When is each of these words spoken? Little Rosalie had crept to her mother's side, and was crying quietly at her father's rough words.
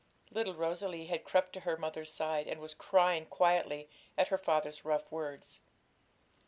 Little 0.31 0.55
Rosalie 0.55 1.05
had 1.05 1.23
crept 1.23 1.53
to 1.53 1.59
her 1.59 1.77
mother's 1.77 2.11
side, 2.11 2.47
and 2.47 2.59
was 2.59 2.73
crying 2.73 3.27
quietly 3.27 3.87
at 4.17 4.29
her 4.29 4.37
father's 4.39 4.83
rough 4.83 5.11
words. 5.11 5.61